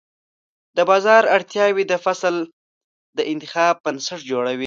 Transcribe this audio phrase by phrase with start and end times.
[0.77, 2.35] د بازار اړتیاوې د فصل
[3.17, 4.59] د انتخاب بنسټ جوړوي.